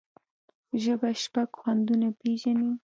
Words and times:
ژبه 0.83 1.09
شپږ 1.23 1.49
خوندونه 1.59 2.07
پېژني. 2.19 2.71